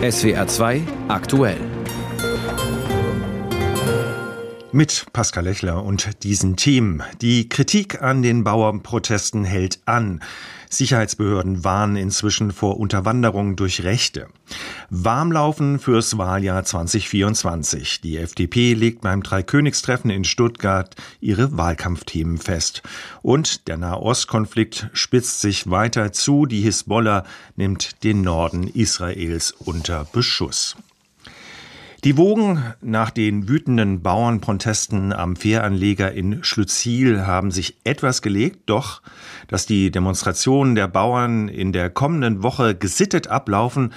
[0.00, 1.67] SWR 2 aktuell.
[4.70, 7.02] Mit Pascal Lechler und diesen Themen.
[7.22, 10.20] Die Kritik an den Bauernprotesten hält an.
[10.68, 14.28] Sicherheitsbehörden warnen inzwischen vor Unterwanderung durch Rechte.
[14.90, 18.02] Warmlaufen fürs Wahljahr 2024.
[18.02, 22.82] Die FDP legt beim Dreikönigstreffen in Stuttgart ihre Wahlkampfthemen fest.
[23.22, 26.44] Und der Nahostkonflikt spitzt sich weiter zu.
[26.44, 27.24] Die Hisbollah
[27.56, 30.76] nimmt den Norden Israels unter Beschuss.
[32.04, 39.02] Die Wogen nach den wütenden Bauernprotesten am Fähranleger in Schlütziel haben sich etwas gelegt, doch
[39.48, 43.92] dass die Demonstrationen der Bauern in der kommenden Woche gesittet ablaufen,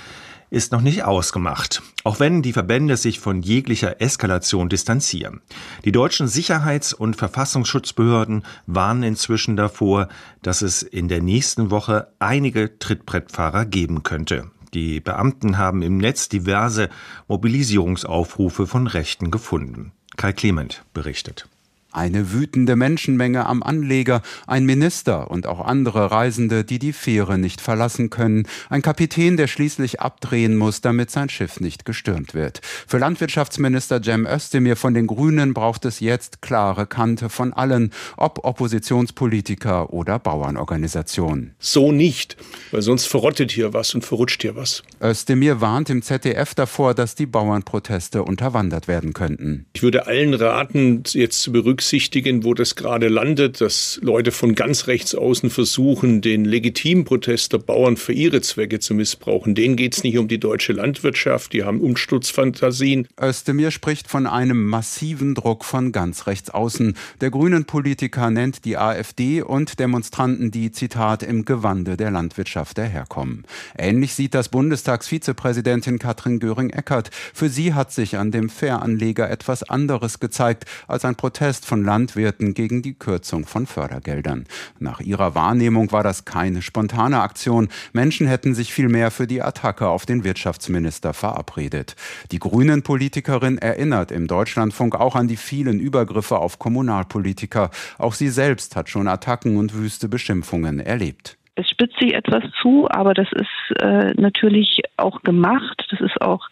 [0.49, 5.41] ist noch nicht ausgemacht, auch wenn die Verbände sich von jeglicher Eskalation distanzieren.
[5.85, 10.09] Die deutschen Sicherheits- und Verfassungsschutzbehörden warnen inzwischen davor,
[10.41, 14.49] dass es in der nächsten Woche einige Trittbrettfahrer geben könnte.
[14.73, 16.89] Die Beamten haben im Netz diverse
[17.27, 19.91] Mobilisierungsaufrufe von Rechten gefunden.
[20.15, 21.47] Kai Clement berichtet.
[21.93, 27.59] Eine wütende Menschenmenge am Anleger, ein Minister und auch andere Reisende, die die Fähre nicht
[27.59, 32.61] verlassen können, ein Kapitän, der schließlich abdrehen muss, damit sein Schiff nicht gestürmt wird.
[32.87, 38.45] Für Landwirtschaftsminister Cem Özdemir von den Grünen braucht es jetzt klare Kante von allen, ob
[38.45, 41.55] Oppositionspolitiker oder Bauernorganisationen.
[41.59, 42.37] So nicht,
[42.71, 44.83] weil sonst verrottet hier was und verrutscht hier was.
[45.01, 49.65] Özdemir warnt im ZDF davor, dass die Bauernproteste unterwandert werden könnten.
[49.73, 54.53] Ich würde allen raten, jetzt zu berücksichtigen, berücksichtigen, wo das gerade landet, dass Leute von
[54.53, 59.55] ganz rechts außen versuchen, den legitimen Protest der Bauern für ihre Zwecke zu missbrauchen.
[59.55, 63.07] Denen geht es nicht um die deutsche Landwirtschaft, die haben Umsturzfantasien.
[63.19, 66.95] Özdemir spricht von einem massiven Druck von ganz rechts außen.
[67.19, 73.43] Der grünen Politiker nennt die AfD und Demonstranten, die, Zitat, im Gewande der Landwirtschaft daherkommen.
[73.75, 77.09] Ähnlich sieht das Bundestagsvizepräsidentin Katrin Göring-Eckardt.
[77.33, 82.53] Für sie hat sich an dem Fähranleger etwas anderes gezeigt als ein Protest von Landwirten
[82.53, 84.43] gegen die Kürzung von Fördergeldern.
[84.79, 87.69] Nach ihrer Wahrnehmung war das keine spontane Aktion.
[87.93, 91.95] Menschen hätten sich vielmehr für die Attacke auf den Wirtschaftsminister verabredet.
[92.33, 97.69] Die Grünen-Politikerin erinnert im Deutschlandfunk auch an die vielen Übergriffe auf Kommunalpolitiker.
[97.97, 102.87] Auch sie selbst hat schon Attacken und wüste Beschimpfungen erlebt es spitzt sich etwas zu,
[102.89, 105.85] aber das ist äh, natürlich auch gemacht.
[105.91, 106.47] Das ist auch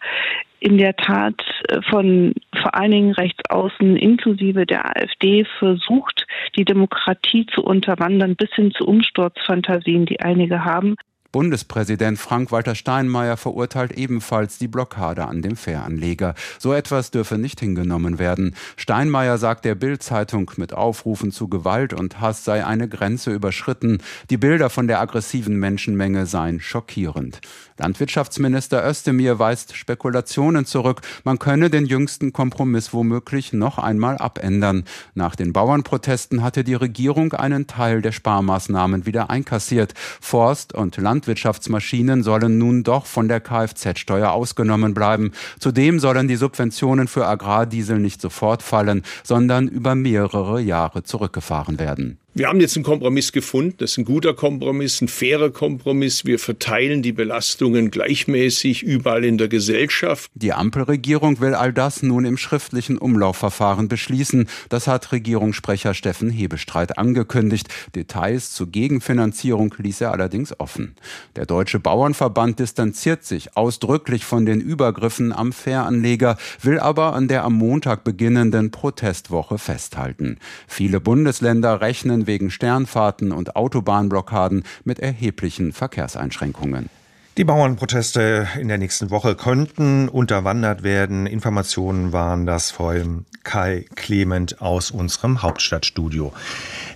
[0.60, 6.26] in der Tat äh, von vor allen Dingen rechts außen inklusive der AfD versucht,
[6.56, 10.96] die Demokratie zu unterwandern bis hin zu Umsturzfantasien, die einige haben.
[11.32, 16.34] Bundespräsident Frank-Walter Steinmeier verurteilt ebenfalls die Blockade an dem Fähranleger.
[16.58, 18.56] So etwas dürfe nicht hingenommen werden.
[18.76, 23.98] Steinmeier sagt der Bild-Zeitung, mit Aufrufen zu Gewalt und Hass sei eine Grenze überschritten.
[24.28, 27.40] Die Bilder von der aggressiven Menschenmenge seien schockierend.
[27.80, 31.00] Landwirtschaftsminister Özdemir weist Spekulationen zurück.
[31.24, 34.84] Man könne den jüngsten Kompromiss womöglich noch einmal abändern.
[35.14, 39.94] Nach den Bauernprotesten hatte die Regierung einen Teil der Sparmaßnahmen wieder einkassiert.
[40.20, 45.32] Forst- und Land Landwirtschaftsmaschinen sollen nun doch von der Kfz-Steuer ausgenommen bleiben.
[45.58, 52.18] Zudem sollen die Subventionen für Agrardiesel nicht sofort fallen, sondern über mehrere Jahre zurückgefahren werden.
[52.40, 53.74] Wir haben jetzt einen Kompromiss gefunden.
[53.76, 56.24] Das ist ein guter Kompromiss, ein fairer Kompromiss.
[56.24, 60.30] Wir verteilen die Belastungen gleichmäßig überall in der Gesellschaft.
[60.34, 64.48] Die Ampelregierung will all das nun im schriftlichen Umlaufverfahren beschließen.
[64.70, 67.68] Das hat Regierungssprecher Steffen Hebestreit angekündigt.
[67.94, 70.94] Details zur Gegenfinanzierung ließ er allerdings offen.
[71.36, 77.44] Der Deutsche Bauernverband distanziert sich ausdrücklich von den Übergriffen am Fähranleger, will aber an der
[77.44, 80.38] am Montag beginnenden Protestwoche festhalten.
[80.66, 86.88] Viele Bundesländer rechnen wegen Sternfahrten und Autobahnblockaden mit erheblichen Verkehrseinschränkungen.
[87.36, 91.26] Die Bauernproteste in der nächsten Woche könnten unterwandert werden.
[91.26, 96.32] Informationen waren das von Kai Clement aus unserem Hauptstadtstudio.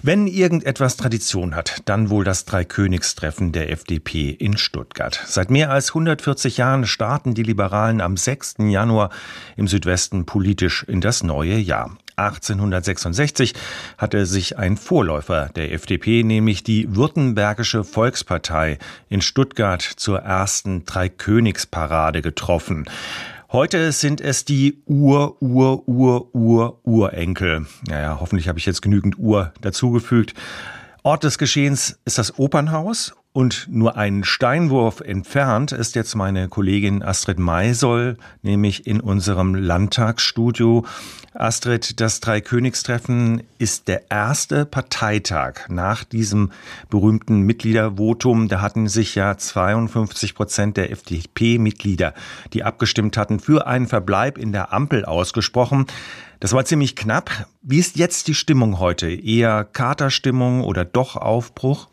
[0.03, 5.21] Wenn irgendetwas Tradition hat, dann wohl das Dreikönigstreffen der FDP in Stuttgart.
[5.27, 8.57] Seit mehr als 140 Jahren starten die Liberalen am 6.
[8.59, 9.11] Januar
[9.57, 11.97] im Südwesten politisch in das neue Jahr.
[12.17, 13.55] 1866
[13.99, 18.79] hatte sich ein Vorläufer der FDP, nämlich die Württembergische Volkspartei,
[19.09, 22.85] in Stuttgart zur ersten Dreikönigsparade getroffen.
[23.53, 27.67] Heute sind es die Ur, Ur, Ur, Ur, Urenkel.
[27.89, 30.35] Naja, hoffentlich habe ich jetzt genügend Ur dazugefügt.
[31.05, 37.03] Ort des Geschehens ist das Opernhaus Und nur einen Steinwurf entfernt ist jetzt meine Kollegin
[37.03, 40.87] Astrid Maisoll, nämlich in unserem Landtagsstudio.
[41.35, 46.53] Astrid, das Dreikönigstreffen ist der erste Parteitag nach diesem
[46.91, 48.47] berühmten Mitgliedervotum.
[48.47, 52.15] Da hatten sich ja 52 Prozent der FDP-Mitglieder,
[52.53, 55.87] die abgestimmt hatten, für einen Verbleib in der Ampel ausgesprochen.
[56.39, 57.49] Das war ziemlich knapp.
[57.63, 59.11] Wie ist jetzt die Stimmung heute?
[59.11, 61.89] Eher Katerstimmung oder doch Aufbruch?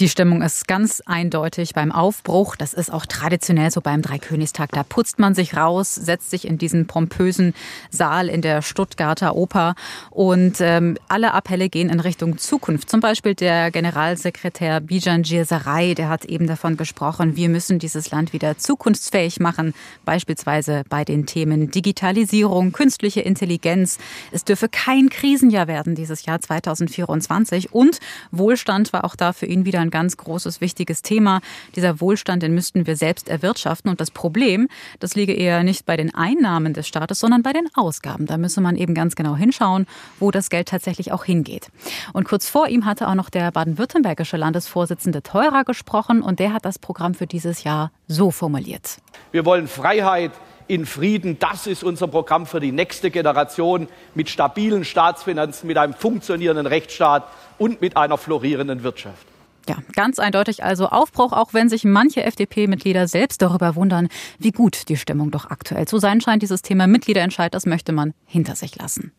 [0.00, 2.56] Die Stimmung ist ganz eindeutig beim Aufbruch.
[2.56, 4.72] Das ist auch traditionell so beim Dreikönigstag.
[4.72, 7.52] Da putzt man sich raus, setzt sich in diesen pompösen
[7.90, 9.74] Saal in der Stuttgarter Oper
[10.08, 12.88] und ähm, alle Appelle gehen in Richtung Zukunft.
[12.88, 18.32] Zum Beispiel der Generalsekretär Bijan Sarai, der hat eben davon gesprochen, wir müssen dieses Land
[18.32, 19.74] wieder zukunftsfähig machen,
[20.06, 23.98] beispielsweise bei den Themen Digitalisierung, künstliche Intelligenz.
[24.32, 27.98] Es dürfe kein Krisenjahr werden dieses Jahr 2024 und
[28.30, 31.40] Wohlstand war auch da für ihn wieder ein ein ganz großes, wichtiges Thema.
[31.74, 33.90] Dieser Wohlstand, den müssten wir selbst erwirtschaften.
[33.90, 34.68] Und das Problem,
[35.00, 38.26] das liege eher nicht bei den Einnahmen des Staates, sondern bei den Ausgaben.
[38.26, 39.86] Da müsse man eben ganz genau hinschauen,
[40.18, 41.70] wo das Geld tatsächlich auch hingeht.
[42.12, 46.64] Und kurz vor ihm hatte auch noch der baden-württembergische Landesvorsitzende Teurer gesprochen und der hat
[46.64, 48.98] das Programm für dieses Jahr so formuliert.
[49.32, 50.32] Wir wollen Freiheit,
[50.70, 51.36] in Frieden.
[51.40, 57.24] Das ist unser Programm für die nächste Generation mit stabilen Staatsfinanzen, mit einem funktionierenden Rechtsstaat
[57.58, 59.26] und mit einer florierenden Wirtschaft.
[59.70, 64.08] Ja, ganz eindeutig also Aufbruch, auch wenn sich manche FDP-Mitglieder selbst darüber wundern,
[64.40, 66.42] wie gut die Stimmung doch aktuell zu sein scheint.
[66.42, 69.12] Dieses Thema Mitgliederentscheid, das möchte man hinter sich lassen.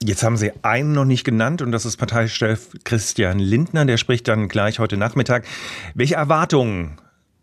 [0.00, 4.28] Jetzt haben Sie einen noch nicht genannt und das ist Parteichef Christian Lindner, der spricht
[4.28, 5.44] dann gleich heute Nachmittag.
[5.94, 7.00] Welche Erwartungen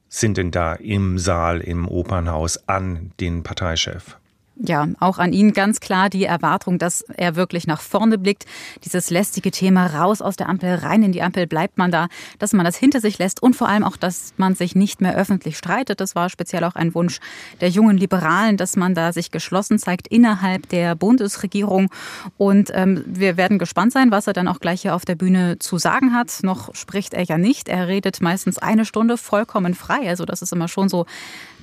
[0.07, 4.20] sind denn da im Saal, im Opernhaus an den Parteichef?
[4.63, 8.45] Ja, auch an ihn ganz klar die Erwartung, dass er wirklich nach vorne blickt.
[8.83, 12.53] Dieses lästige Thema raus aus der Ampel, rein in die Ampel, bleibt man da, dass
[12.53, 15.57] man das hinter sich lässt und vor allem auch, dass man sich nicht mehr öffentlich
[15.57, 15.99] streitet.
[15.99, 17.19] Das war speziell auch ein Wunsch
[17.59, 21.89] der jungen Liberalen, dass man da sich geschlossen zeigt innerhalb der Bundesregierung.
[22.37, 25.57] Und ähm, wir werden gespannt sein, was er dann auch gleich hier auf der Bühne
[25.59, 26.39] zu sagen hat.
[26.43, 27.67] Noch spricht er ja nicht.
[27.67, 30.07] Er redet meistens eine Stunde vollkommen frei.
[30.07, 31.05] Also das ist immer schon so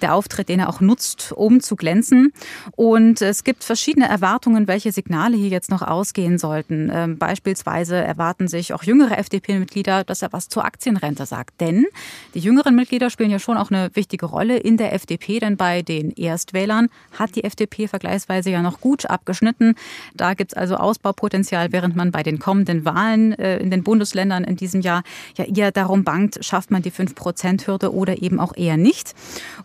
[0.02, 2.32] der Auftritt, den er auch nutzt, um zu glänzen.
[2.76, 6.90] Und es gibt verschiedene Erwartungen, welche Signale hier jetzt noch ausgehen sollten.
[6.93, 11.61] Ähm, beispielsweise erwarten sich auch jüngere FDP-Mitglieder, dass er was zur Aktienrente sagt.
[11.61, 11.87] Denn
[12.35, 15.82] die jüngeren Mitglieder spielen ja schon auch eine wichtige Rolle in der FDP, denn bei
[15.82, 16.88] den Erstwählern
[17.19, 19.75] hat die FDP vergleichsweise ja noch gut abgeschnitten.
[20.14, 24.44] Da gibt es also Ausbaupotenzial, während man bei den kommenden Wahlen äh, in den Bundesländern
[24.44, 25.02] in diesem Jahr
[25.37, 29.14] ja eher darum bangt, schafft man die 5-Prozent-Hürde oder eben auch eher nicht.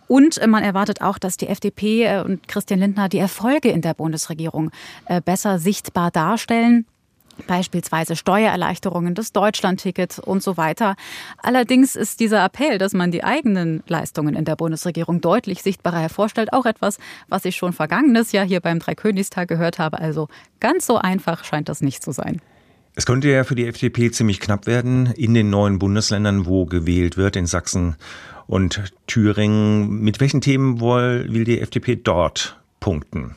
[0.08, 3.70] Und und äh, man erwartet auch, dass die FDP äh, und Christian Lindner die Erfolge
[3.70, 4.70] in der Bundesregierung
[5.06, 6.86] äh, besser sichtbar darstellen.
[7.48, 10.94] Beispielsweise Steuererleichterungen, das Deutschlandticket und so weiter.
[11.38, 16.52] Allerdings ist dieser Appell, dass man die eigenen Leistungen in der Bundesregierung deutlich sichtbarer hervorstellt,
[16.52, 16.98] auch etwas,
[17.28, 19.98] was ich schon vergangenes Jahr hier beim Dreikönigstag gehört habe.
[19.98, 20.28] Also
[20.60, 22.40] ganz so einfach scheint das nicht zu sein.
[22.96, 27.16] Es könnte ja für die FDP ziemlich knapp werden in den neuen Bundesländern, wo gewählt
[27.16, 27.96] wird, in Sachsen
[28.46, 30.00] und Thüringen.
[30.00, 33.34] Mit welchen Themen will die FDP dort punkten?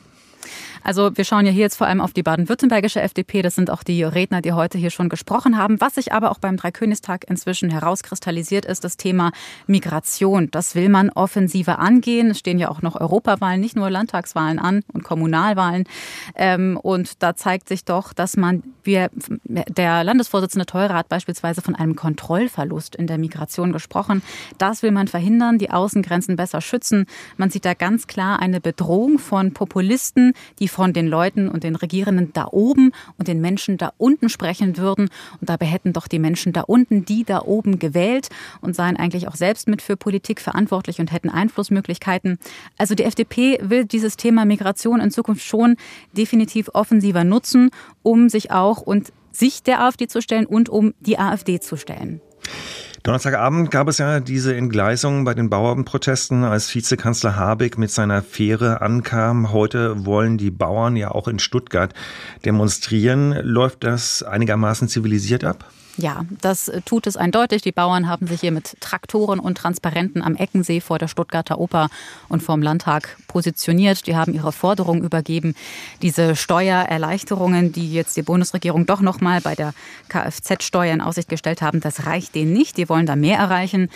[0.82, 3.42] Also wir schauen ja hier jetzt vor allem auf die baden-württembergische FDP.
[3.42, 5.80] Das sind auch die Redner, die heute hier schon gesprochen haben.
[5.80, 9.32] Was sich aber auch beim Dreikönigstag inzwischen herauskristallisiert, ist das Thema
[9.66, 10.50] Migration.
[10.50, 12.30] Das will man offensiver angehen.
[12.30, 15.84] Es stehen ja auch noch Europawahlen, nicht nur Landtagswahlen an und Kommunalwahlen.
[16.34, 19.10] Ähm, und da zeigt sich doch, dass man, wir,
[19.44, 24.22] der Landesvorsitzende Teurer hat beispielsweise von einem Kontrollverlust in der Migration gesprochen.
[24.58, 27.06] Das will man verhindern, die Außengrenzen besser schützen.
[27.36, 31.76] Man sieht da ganz klar eine Bedrohung von Populisten, die von den Leuten und den
[31.76, 35.08] Regierenden da oben und den Menschen da unten sprechen würden.
[35.40, 38.28] Und dabei hätten doch die Menschen da unten die da oben gewählt
[38.60, 42.38] und seien eigentlich auch selbst mit für Politik verantwortlich und hätten Einflussmöglichkeiten.
[42.76, 45.76] Also die FDP will dieses Thema Migration in Zukunft schon
[46.12, 47.70] definitiv offensiver nutzen,
[48.02, 52.20] um sich auch und sich der AfD zu stellen und um die AfD zu stellen.
[53.08, 58.82] Donnerstagabend gab es ja diese Entgleisung bei den Bauernprotesten, als Vizekanzler Habeck mit seiner Fähre
[58.82, 59.50] ankam.
[59.50, 61.94] Heute wollen die Bauern ja auch in Stuttgart
[62.44, 63.32] demonstrieren.
[63.40, 65.64] Läuft das einigermaßen zivilisiert ab?
[65.98, 67.62] Ja, das äh, tut es eindeutig.
[67.62, 71.88] Die Bauern haben sich hier mit Traktoren und Transparenten am Eckensee vor der Stuttgarter Oper
[72.28, 74.06] und vorm Landtag positioniert.
[74.06, 75.56] Die haben ihre Forderungen übergeben.
[76.00, 79.74] Diese Steuererleichterungen, die jetzt die Bundesregierung doch noch mal bei der
[80.08, 82.76] Kfz-Steuer in Aussicht gestellt haben, das reicht denen nicht.
[82.76, 83.90] Die wollen da mehr erreichen.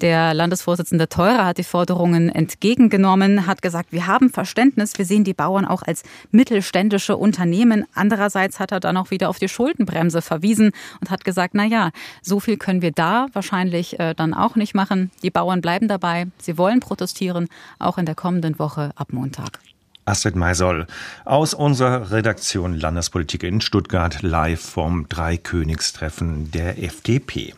[0.00, 4.96] Der Landesvorsitzende Teurer hat die Forderungen entgegengenommen, hat gesagt, wir haben Verständnis.
[4.96, 7.84] Wir sehen die Bauern auch als mittelständische Unternehmen.
[7.94, 11.64] Andererseits hat er dann auch wieder auf die Schuldenbremse verwiesen und hat gesagt, sagt, na
[11.64, 11.90] ja,
[12.22, 15.10] so viel können wir da wahrscheinlich äh, dann auch nicht machen.
[15.22, 16.26] Die Bauern bleiben dabei.
[16.38, 19.58] Sie wollen protestieren, auch in der kommenden Woche ab Montag.
[20.04, 20.86] Astrid Maisoll
[21.26, 27.54] aus unserer Redaktion Landespolitik in Stuttgart live vom Dreikönigstreffen der FDP.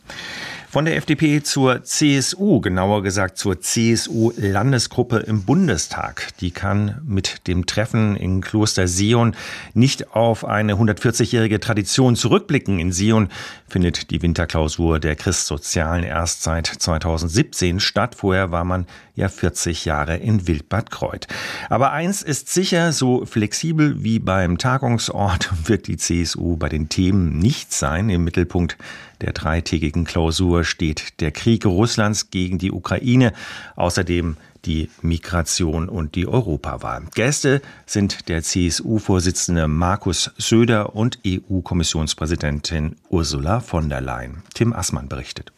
[0.71, 6.29] Von der FDP zur CSU, genauer gesagt zur CSU-Landesgruppe im Bundestag.
[6.39, 9.35] Die kann mit dem Treffen in Kloster Sion
[9.75, 12.79] nicht auf eine 140-jährige Tradition zurückblicken.
[12.79, 13.31] In Sion
[13.67, 18.15] findet die Winterklausur der Christsozialen erst seit 2017 statt.
[18.15, 18.87] Vorher war man
[19.17, 21.27] ja 40 Jahre in Wildbad Kreuth.
[21.69, 27.41] Aber eins ist sicher, so flexibel wie beim Tagungsort wird die CSU bei den Themen
[27.41, 28.09] nicht sein.
[28.09, 28.77] Im Mittelpunkt
[29.21, 33.33] der dreitägigen Klausur steht der Krieg Russlands gegen die Ukraine,
[33.77, 37.03] außerdem die Migration und die Europawahl.
[37.15, 44.43] Gäste sind der CSU-Vorsitzende Markus Söder und EU-Kommissionspräsidentin Ursula von der Leyen.
[44.55, 45.53] Tim Assmann berichtet.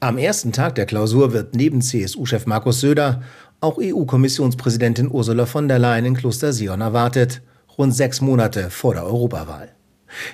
[0.00, 3.22] Am ersten Tag der Klausur wird neben CSU-Chef Markus Söder
[3.60, 7.40] auch EU-Kommissionspräsidentin Ursula von der Leyen in Kloster Sion erwartet,
[7.78, 9.70] rund sechs Monate vor der Europawahl.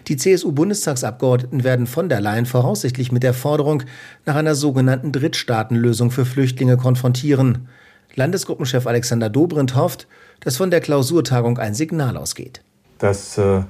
[0.09, 3.83] Die CSU-Bundestagsabgeordneten werden von der Leyen voraussichtlich mit der Forderung
[4.27, 7.69] nach einer sogenannten Drittstaatenlösung für Flüchtlinge konfrontieren.
[8.15, 10.07] Landesgruppenchef Alexander Dobrindt hofft,
[10.41, 12.63] dass von der Klausurtagung ein Signal ausgeht.
[12.99, 13.63] Dass äh,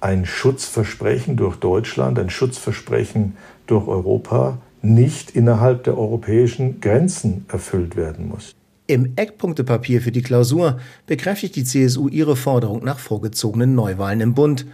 [0.00, 8.28] ein Schutzversprechen durch Deutschland, ein Schutzversprechen durch Europa nicht innerhalb der europäischen Grenzen erfüllt werden
[8.28, 8.54] muss.
[8.86, 14.64] Im Eckpunktepapier für die Klausur bekräftigt die CSU ihre Forderung nach vorgezogenen Neuwahlen im Bund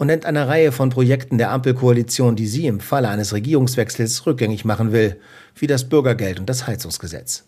[0.00, 4.64] und nennt eine Reihe von Projekten der Ampelkoalition, die sie im Falle eines Regierungswechsels rückgängig
[4.64, 5.16] machen will,
[5.54, 7.44] wie das Bürgergeld und das Heizungsgesetz.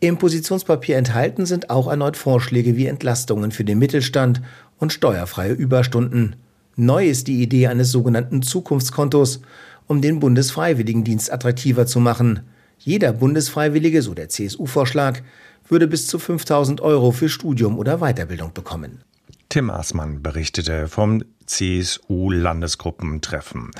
[0.00, 4.40] Im Positionspapier enthalten sind auch erneut Vorschläge wie Entlastungen für den Mittelstand
[4.78, 6.36] und steuerfreie Überstunden.
[6.76, 9.42] Neu ist die Idee eines sogenannten Zukunftskontos,
[9.86, 12.40] um den Bundesfreiwilligendienst attraktiver zu machen.
[12.78, 15.20] Jeder Bundesfreiwillige, so der CSU-Vorschlag,
[15.68, 19.04] würde bis zu 5000 Euro für Studium oder Weiterbildung bekommen.
[19.52, 23.70] Tim Aßmann berichtete vom CSU-Landesgruppentreffen.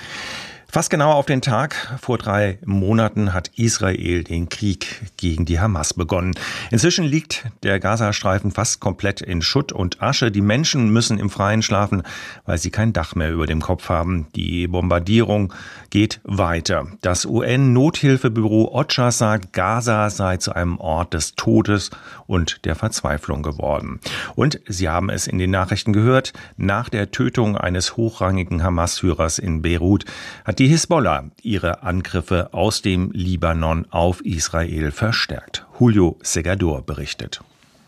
[0.75, 5.93] Fast genau auf den Tag vor drei Monaten hat Israel den Krieg gegen die Hamas
[5.93, 6.33] begonnen.
[6.71, 10.31] Inzwischen liegt der Gazastreifen fast komplett in Schutt und Asche.
[10.31, 12.03] Die Menschen müssen im Freien schlafen,
[12.47, 14.29] weil sie kein Dach mehr über dem Kopf haben.
[14.35, 15.53] Die Bombardierung
[15.91, 16.87] geht weiter.
[17.03, 21.91] Das UN-Nothilfebüro OCHA sagt, Gaza sei zu einem Ort des Todes
[22.27, 24.01] und der Verzweiflung geworden.
[24.37, 29.61] Und Sie haben es in den Nachrichten gehört, nach der Tötung eines hochrangigen Hamas-Führers in
[29.61, 30.07] Beirut
[30.47, 35.67] hat die Hisbollah ihre Angriffe aus dem Libanon auf Israel verstärkt.
[35.81, 37.41] Julio Segador berichtet.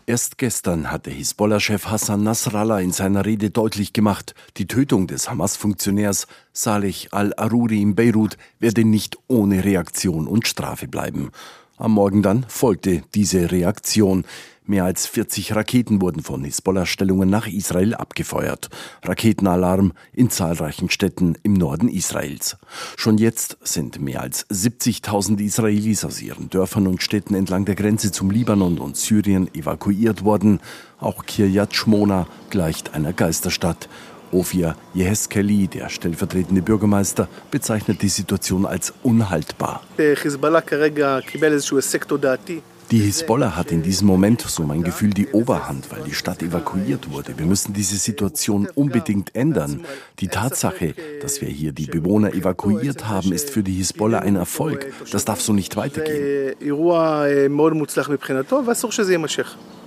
[0.05, 6.27] Erst gestern hatte Hisbollah-Chef Hassan Nasrallah in seiner Rede deutlich gemacht, die Tötung des Hamas-Funktionärs
[6.51, 11.31] Saleh al-Aruri in Beirut werde nicht ohne Reaktion und Strafe bleiben.
[11.77, 14.25] Am Morgen dann folgte diese Reaktion.
[14.67, 18.69] Mehr als 40 Raketen wurden von Hisbollah-Stellungen nach Israel abgefeuert.
[19.03, 22.57] Raketenalarm in zahlreichen Städten im Norden Israels.
[22.97, 28.11] Schon jetzt sind mehr als 70.000 Israelis aus ihren Dörfern und Städten entlang der Grenze
[28.11, 30.59] zum Libanon und Syrien evakuiert worden.
[30.99, 33.87] Auch Kiryat Shmona gleicht einer Geisterstadt.
[34.31, 39.83] Ofir Yeheskeli, der stellvertretende Bürgermeister, bezeichnet die Situation als unhaltbar.
[42.91, 47.11] Die Hisbollah hat in diesem Moment, so mein Gefühl, die Oberhand, weil die Stadt evakuiert
[47.11, 47.37] wurde.
[47.37, 49.85] Wir müssen diese Situation unbedingt ändern.
[50.19, 54.93] Die Tatsache, dass wir hier die Bewohner evakuiert haben, ist für die Hisbollah ein Erfolg.
[55.11, 56.55] Das darf so nicht weitergehen.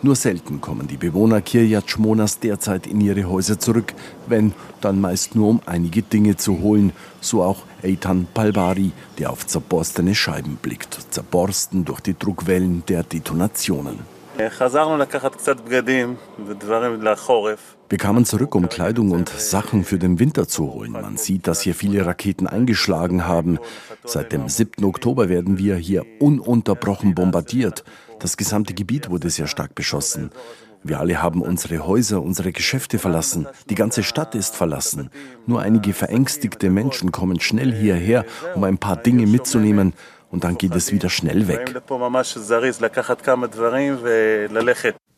[0.00, 3.94] Nur selten kommen die Bewohner Kiryat Shmonas derzeit in ihre Häuser zurück,
[4.28, 9.44] wenn, dann meist nur um einige Dinge zu holen, so auch Eitan Palbari, der auf
[9.44, 14.17] zerborstene Scheiben blickt, zerborsten durch die Druckwellen der Detonationen.
[17.88, 20.92] Wir kamen zurück, um Kleidung und Sachen für den Winter zu holen.
[20.92, 23.58] Man sieht, dass hier viele Raketen eingeschlagen haben.
[24.04, 24.84] Seit dem 7.
[24.84, 27.82] Oktober werden wir hier ununterbrochen bombardiert.
[28.20, 30.30] Das gesamte Gebiet wurde sehr stark beschossen.
[30.84, 33.48] Wir alle haben unsere Häuser, unsere Geschäfte verlassen.
[33.68, 35.10] Die ganze Stadt ist verlassen.
[35.46, 39.94] Nur einige verängstigte Menschen kommen schnell hierher, um ein paar Dinge mitzunehmen.
[40.30, 41.74] Und dann geht es wieder schnell weg.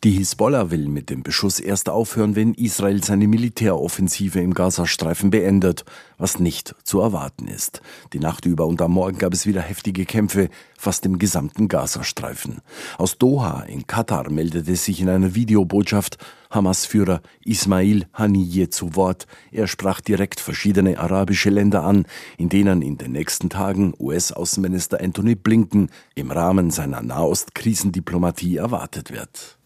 [0.02, 5.84] Die Hisbollah will mit dem Beschuss erst aufhören, wenn Israel seine Militäroffensive im Gazastreifen beendet,
[6.16, 7.82] was nicht zu erwarten ist.
[8.14, 12.62] Die Nacht über und am Morgen gab es wieder heftige Kämpfe, fast im gesamten Gazastreifen.
[12.96, 16.16] Aus Doha in Katar meldete sich in einer Videobotschaft
[16.48, 19.26] Hamas-Führer Ismail Haniyeh zu Wort.
[19.52, 22.06] Er sprach direkt verschiedene arabische Länder an,
[22.38, 29.59] in denen in den nächsten Tagen US-Außenminister Anthony Blinken im Rahmen seiner Nahost-Krisendiplomatie erwartet wird.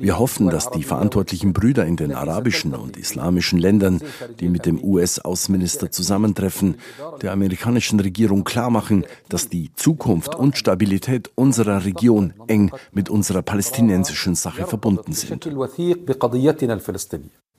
[0.00, 4.00] Wir hoffen, dass die verantwortlichen Brüder in den arabischen und islamischen Ländern,
[4.40, 6.78] die mit dem US-Außenminister zusammentreffen,
[7.22, 14.34] der amerikanischen Regierung klarmachen, dass die Zukunft und Stabilität unserer Region eng mit unserer palästinensischen
[14.34, 15.46] Sache verbunden sind.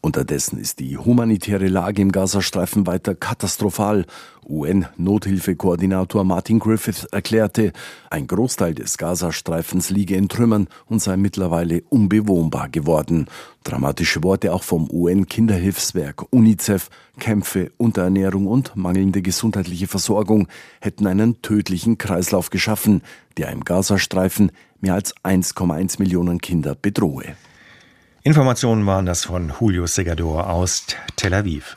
[0.05, 4.05] Unterdessen ist die humanitäre Lage im Gazastreifen weiter katastrophal.
[4.47, 7.73] UN-Nothilfekoordinator Martin Griffith erklärte,
[8.11, 13.25] ein Großteil des Gazastreifens liege in Trümmern und sei mittlerweile unbewohnbar geworden.
[13.63, 16.91] Dramatische Worte auch vom UN-Kinderhilfswerk UNICEF.
[17.17, 20.47] Kämpfe, Unterernährung und mangelnde gesundheitliche Versorgung
[20.81, 23.01] hätten einen tödlichen Kreislauf geschaffen,
[23.37, 27.35] der im Gazastreifen mehr als 1,1 Millionen Kinder bedrohe.
[28.25, 31.75] Informationen waren das von Julio Segador aus Tel Aviv.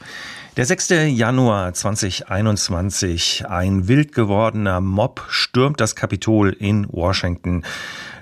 [0.56, 0.88] Der 6.
[1.08, 3.44] Januar 2021.
[3.46, 7.64] Ein wild gewordener Mob stürmt das Kapitol in Washington.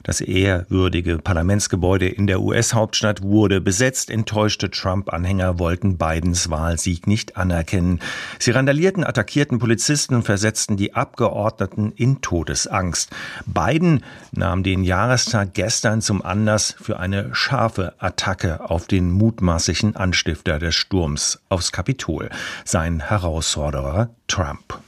[0.06, 4.08] Das ehrwürdige Parlamentsgebäude in der US-Hauptstadt wurde besetzt.
[4.08, 7.98] Enttäuschte Trump-Anhänger wollten Bidens Wahlsieg nicht anerkennen.
[8.38, 13.10] Sie randalierten, attackierten Polizisten und versetzten die Abgeordneten in Todesangst.
[13.46, 20.60] Biden nahm den Jahrestag gestern zum Anlass für eine scharfe Attacke auf den mutmaßlichen Anstifter
[20.60, 22.30] des Sturms aufs Kapitol,
[22.64, 24.85] sein Herausforderer Trump.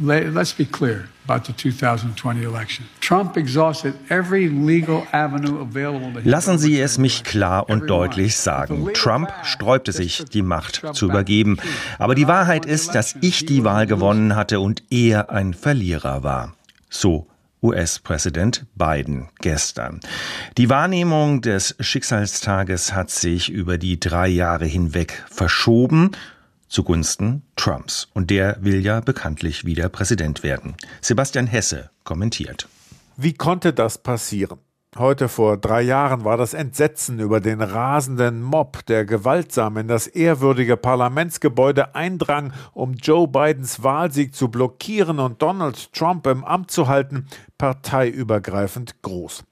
[0.00, 2.86] Let's be clear about the 2020 election.
[3.00, 8.90] Trump exhausted every legal avenue available to Lassen Sie es mich klar und deutlich sagen.
[8.94, 11.56] Trump sträubte sich, die Macht zu übergeben.
[11.98, 16.54] Aber die Wahrheit ist, dass ich die Wahl gewonnen hatte und er ein Verlierer war.
[16.88, 17.26] So
[17.60, 19.98] US-Präsident Biden gestern.
[20.58, 26.12] Die Wahrnehmung des Schicksalstages hat sich über die drei Jahre hinweg verschoben
[26.68, 28.08] zugunsten Trumps.
[28.14, 30.76] Und der will ja bekanntlich wieder Präsident werden.
[31.00, 32.68] Sebastian Hesse kommentiert.
[33.16, 34.58] Wie konnte das passieren?
[34.96, 40.06] Heute vor drei Jahren war das Entsetzen über den rasenden Mob, der gewaltsam in das
[40.06, 46.88] ehrwürdige Parlamentsgebäude eindrang, um Joe Bidens Wahlsieg zu blockieren und Donald Trump im Amt zu
[46.88, 47.26] halten,
[47.58, 49.44] parteiübergreifend groß.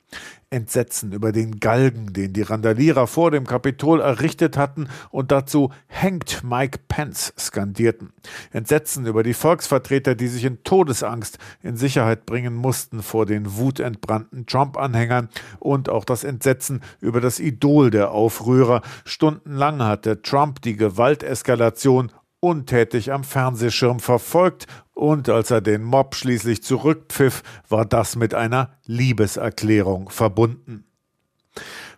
[0.51, 6.45] Entsetzen über den Galgen, den die Randalierer vor dem Kapitol errichtet hatten und dazu hängt
[6.45, 8.13] Mike Pence skandierten.
[8.53, 14.47] Entsetzen über die Volksvertreter, die sich in Todesangst in Sicherheit bringen mussten vor den wutentbrannten
[14.47, 18.83] Trump-Anhängern und auch das Entsetzen über das Idol der Aufrührer.
[19.05, 22.13] Stundenlang hatte Trump die Gewalteskalation
[22.47, 28.71] untätig am Fernsehschirm verfolgt und als er den Mob schließlich zurückpfiff, war das mit einer
[28.85, 30.85] Liebeserklärung verbunden.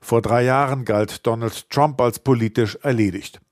[0.01, 3.43] Vor drei Jahren galt Donald Trump als politisch erledigt.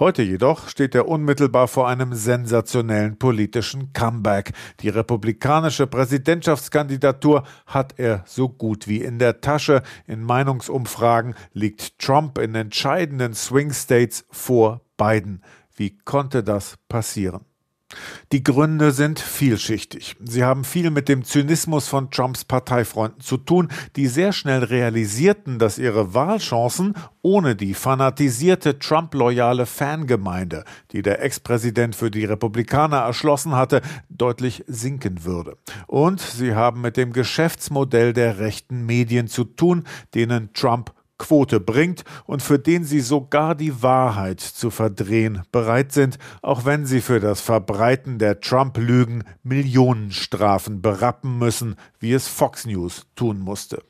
[0.00, 4.50] Heute jedoch steht er unmittelbar vor einem sensationellen politischen Comeback.
[4.80, 9.82] Die republikanische Präsidentschaftskandidatur hat er so gut wie in der Tasche.
[10.08, 15.42] In Meinungsumfragen liegt Trump in entscheidenden Swing States vor Biden.
[15.80, 17.46] Wie konnte das passieren?
[18.32, 20.14] Die Gründe sind vielschichtig.
[20.22, 25.58] Sie haben viel mit dem Zynismus von Trumps Parteifreunden zu tun, die sehr schnell realisierten,
[25.58, 33.56] dass ihre Wahlchancen ohne die fanatisierte Trump-loyale Fangemeinde, die der Ex-Präsident für die Republikaner erschlossen
[33.56, 35.56] hatte, deutlich sinken würde.
[35.86, 42.02] Und sie haben mit dem Geschäftsmodell der rechten Medien zu tun, denen Trump Quote bringt
[42.24, 47.20] und für den sie sogar die Wahrheit zu verdrehen bereit sind, auch wenn sie für
[47.20, 53.82] das Verbreiten der Trump-Lügen Millionenstrafen berappen müssen, wie es Fox News tun musste.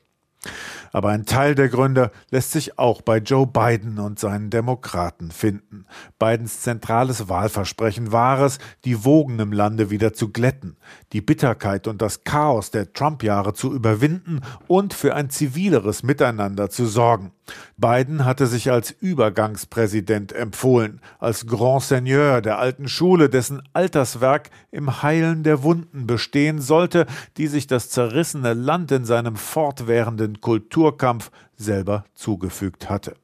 [0.91, 5.85] Aber ein Teil der Gründe lässt sich auch bei Joe Biden und seinen Demokraten finden.
[6.19, 10.77] Bidens zentrales Wahlversprechen war es, die Wogen im Lande wieder zu glätten,
[11.13, 16.85] die Bitterkeit und das Chaos der Trump-Jahre zu überwinden und für ein zivileres Miteinander zu
[16.87, 17.31] sorgen.
[17.77, 25.01] Biden hatte sich als Übergangspräsident empfohlen, als Grand Seigneur der alten Schule, dessen Alterswerk im
[25.01, 32.05] Heilen der Wunden bestehen sollte, die sich das zerrissene Land in seinem fortwährenden Kulturkampf selber
[32.13, 33.15] zugefügt hatte.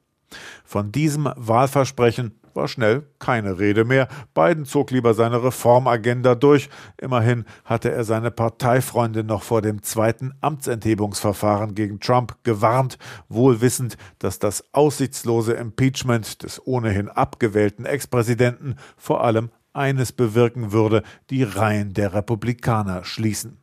[0.64, 4.08] Von diesem Wahlversprechen war schnell keine Rede mehr.
[4.34, 6.68] Biden zog lieber seine Reformagenda durch.
[7.00, 13.96] Immerhin hatte er seine Parteifreunde noch vor dem zweiten Amtsenthebungsverfahren gegen Trump gewarnt, wohl wissend,
[14.18, 21.94] dass das aussichtslose Impeachment des ohnehin abgewählten Ex-Präsidenten vor allem eines bewirken würde, die Reihen
[21.94, 23.58] der Republikaner schließen.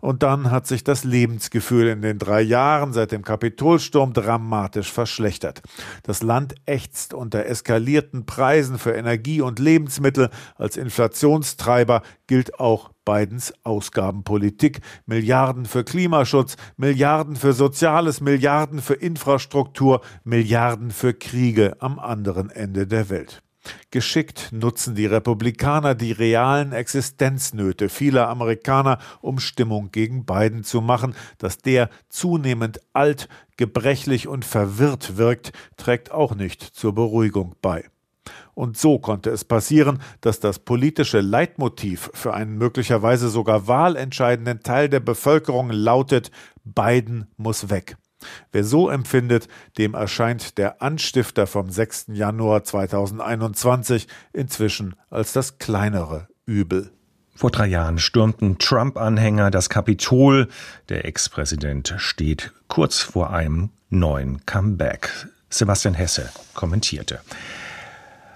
[0.00, 5.62] Und dann hat sich das Lebensgefühl in den drei Jahren seit dem Kapitolsturm dramatisch verschlechtert.
[6.02, 10.30] Das Land ächzt unter eskalierten Preisen für Energie und Lebensmittel.
[10.56, 14.80] Als Inflationstreiber gilt auch Bidens Ausgabenpolitik.
[15.06, 22.86] Milliarden für Klimaschutz, Milliarden für Soziales, Milliarden für Infrastruktur, Milliarden für Kriege am anderen Ende
[22.86, 23.42] der Welt.
[23.90, 31.14] Geschickt nutzen die Republikaner die realen Existenznöte vieler Amerikaner, um Stimmung gegen Biden zu machen.
[31.38, 37.84] Dass der zunehmend alt, gebrechlich und verwirrt wirkt, trägt auch nicht zur Beruhigung bei.
[38.54, 44.88] Und so konnte es passieren, dass das politische Leitmotiv für einen möglicherweise sogar wahlentscheidenden Teil
[44.88, 46.30] der Bevölkerung lautet
[46.64, 47.96] Biden muss weg.
[48.52, 52.06] Wer so empfindet, dem erscheint der Anstifter vom 6.
[52.08, 56.90] Januar 2021 inzwischen als das kleinere Übel.
[57.36, 60.48] Vor drei Jahren stürmten Trump-Anhänger das Kapitol.
[60.88, 65.10] Der Ex-Präsident steht kurz vor einem neuen Comeback.
[65.50, 67.20] Sebastian Hesse kommentierte.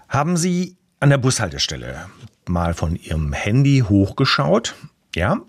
[0.09, 2.07] Haben Sie an der Bushaltestelle
[2.47, 4.75] mal von Ihrem Handy hochgeschaut?
[5.15, 5.43] Ja,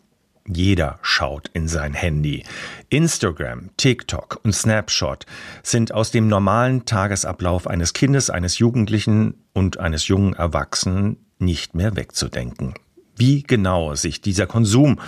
[0.54, 2.44] jeder schaut in sein Handy.
[2.90, 5.26] Instagram, TikTok und Snapshot
[5.64, 11.96] sind aus dem normalen Tagesablauf eines Kindes, eines Jugendlichen und eines jungen Erwachsenen nicht mehr
[11.96, 12.74] wegzudenken.
[13.16, 15.00] Wie genau sich dieser Konsum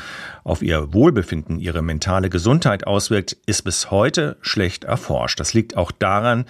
[0.43, 5.39] auf ihr Wohlbefinden, ihre mentale Gesundheit auswirkt, ist bis heute schlecht erforscht.
[5.39, 6.45] Das liegt auch daran,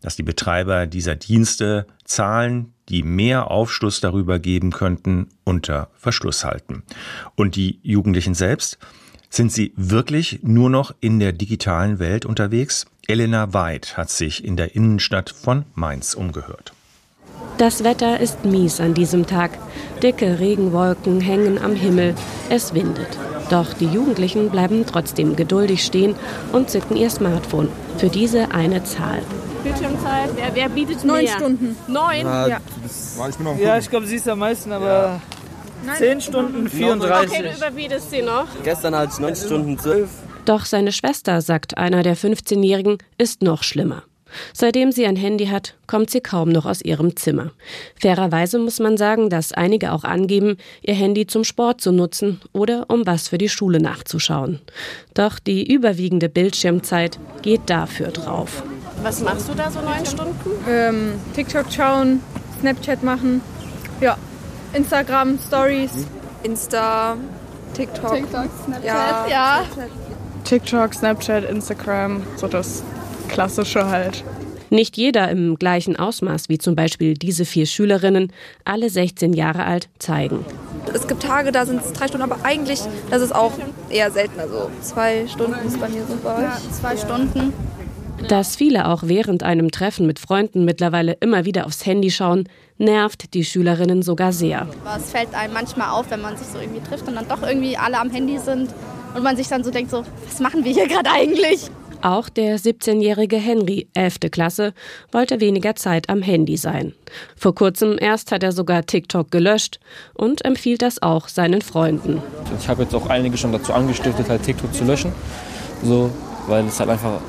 [0.00, 6.82] dass die Betreiber dieser Dienste Zahlen, die mehr Aufschluss darüber geben könnten, unter Verschluss halten.
[7.34, 8.78] Und die Jugendlichen selbst?
[9.30, 12.86] Sind sie wirklich nur noch in der digitalen Welt unterwegs?
[13.08, 16.72] Elena Weid hat sich in der Innenstadt von Mainz umgehört.
[17.58, 19.58] Das Wetter ist mies an diesem Tag.
[20.02, 22.14] Dicke Regenwolken hängen am Himmel.
[22.48, 23.18] Es windet.
[23.50, 26.14] Doch die Jugendlichen bleiben trotzdem geduldig stehen
[26.52, 27.68] und zücken ihr Smartphone
[27.98, 29.22] für diese eine Zahl.
[29.64, 30.30] Bildschirmzeit?
[30.36, 31.32] Wer, wer bietet Neun mehr?
[31.32, 31.76] Stunden.
[31.88, 32.26] Neun?
[32.26, 32.60] Ja, ja.
[33.58, 35.20] ja ich glaube, sie ist am meisten, aber
[35.86, 35.94] ja.
[35.96, 37.30] 10 Stunden 34.
[37.30, 38.46] Okay, du überbietest sie noch.
[38.62, 40.08] Gestern hatte ich 9 Stunden 12.
[40.44, 44.02] Doch seine Schwester, sagt einer der 15-Jährigen, ist noch schlimmer.
[44.52, 47.52] Seitdem sie ein Handy hat, kommt sie kaum noch aus ihrem Zimmer.
[48.00, 52.86] Fairerweise muss man sagen, dass einige auch angeben, ihr Handy zum Sport zu nutzen oder
[52.88, 54.60] um was für die Schule nachzuschauen.
[55.14, 58.62] Doch die überwiegende Bildschirmzeit geht dafür drauf.
[59.04, 60.50] Was machst du da so neun Stunden?
[60.66, 62.22] Ähm, TikTok schauen,
[62.60, 63.42] Snapchat machen,
[64.00, 64.16] ja,
[64.72, 65.92] Instagram, Stories.
[66.42, 67.18] Insta,
[67.74, 68.14] TikTok.
[68.14, 68.84] TikTok, Snapchat.
[68.84, 69.26] Ja.
[69.28, 69.64] ja.
[70.44, 72.82] TikTok, Snapchat, Instagram, so das
[73.28, 74.24] Klassische halt.
[74.70, 78.32] Nicht jeder im gleichen Ausmaß wie zum Beispiel diese vier Schülerinnen,
[78.64, 80.46] alle 16 Jahre alt, zeigen.
[80.94, 83.52] Es gibt Tage, da sind es drei Stunden, aber eigentlich, das ist auch
[83.90, 84.40] eher selten.
[84.40, 86.42] Also zwei Stunden ist bei mir so euch.
[86.42, 87.52] Ja, zwei Stunden.
[88.28, 93.34] Dass viele auch während einem Treffen mit Freunden mittlerweile immer wieder aufs Handy schauen, nervt
[93.34, 94.66] die Schülerinnen sogar sehr.
[94.96, 97.76] Es fällt einem manchmal auf, wenn man sich so irgendwie trifft und dann doch irgendwie
[97.76, 98.70] alle am Handy sind
[99.14, 101.70] und man sich dann so denkt, so, was machen wir hier gerade eigentlich?
[102.00, 104.30] Auch der 17-jährige Henry, 11.
[104.30, 104.74] Klasse,
[105.12, 106.94] wollte weniger Zeit am Handy sein.
[107.36, 109.80] Vor kurzem erst hat er sogar TikTok gelöscht
[110.14, 112.22] und empfiehlt das auch seinen Freunden.
[112.58, 115.12] Ich habe jetzt auch einige schon dazu angestiftet, halt TikTok zu löschen,
[115.82, 116.10] so,
[116.46, 117.20] weil es halt einfach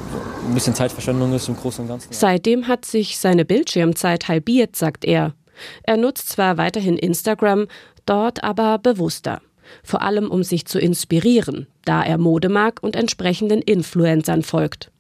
[0.46, 2.08] ein bisschen Zeitverschwendung ist im Großen und Ganzen.
[2.12, 5.34] Seitdem hat sich seine Bildschirmzeit halbiert, sagt er.
[5.84, 7.68] Er nutzt zwar weiterhin Instagram,
[8.06, 9.42] dort aber bewusster
[9.84, 14.92] vor allem um sich zu inspirieren, da er Mode mag und entsprechenden Influencern folgt.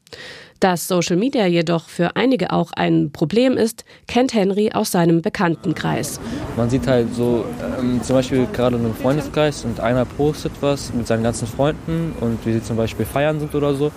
[0.61, 6.19] Dass Social Media jedoch für einige auch ein Problem ist, kennt Henry aus seinem Bekanntenkreis.
[6.55, 7.43] Man sieht halt so,
[7.79, 12.13] ähm, zum Beispiel gerade in einem Freundeskreis und einer postet was mit seinen ganzen Freunden
[12.21, 13.91] und wie sie zum Beispiel feiern sind oder so.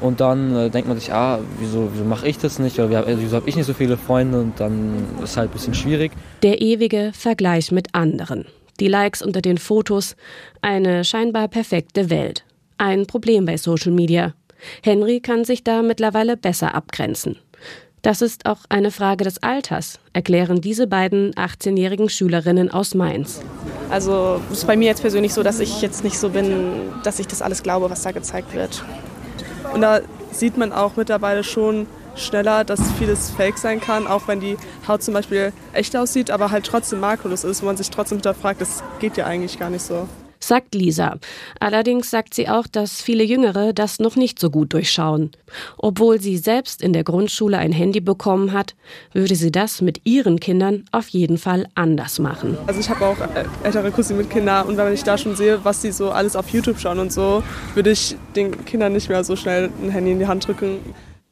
[0.00, 2.78] Und dann äh, denkt man sich, ah, wieso, wieso mache ich das nicht?
[2.78, 4.40] Oder wieso habe ich nicht so viele Freunde?
[4.40, 6.12] Und dann ist es halt ein bisschen schwierig.
[6.42, 8.46] Der ewige Vergleich mit anderen
[8.80, 10.16] die Likes unter den Fotos,
[10.62, 12.44] eine scheinbar perfekte Welt.
[12.78, 14.34] Ein Problem bei Social Media.
[14.82, 17.36] Henry kann sich da mittlerweile besser abgrenzen.
[18.02, 23.40] Das ist auch eine Frage des Alters, erklären diese beiden 18-jährigen Schülerinnen aus Mainz.
[23.90, 27.18] Also es ist bei mir jetzt persönlich so, dass ich jetzt nicht so bin, dass
[27.18, 28.84] ich das alles glaube, was da gezeigt wird.
[29.72, 30.00] Und da
[30.32, 34.56] sieht man auch mittlerweile schon, schneller, dass vieles fake sein kann, auch wenn die
[34.88, 38.60] Haut zum Beispiel echt aussieht, aber halt trotzdem makellos ist, wo man sich trotzdem hinterfragt,
[38.60, 40.08] das geht ja eigentlich gar nicht so
[40.46, 41.18] sagt Lisa.
[41.60, 45.30] Allerdings sagt sie auch, dass viele Jüngere das noch nicht so gut durchschauen.
[45.78, 48.74] Obwohl sie selbst in der Grundschule ein Handy bekommen hat,
[49.12, 52.56] würde sie das mit ihren Kindern auf jeden Fall anders machen.
[52.66, 55.64] Also ich habe auch äh, ältere Cousinen mit Kindern und wenn ich da schon sehe,
[55.64, 57.42] was sie so alles auf YouTube schauen und so,
[57.74, 60.78] würde ich den Kindern nicht mehr so schnell ein Handy in die Hand drücken.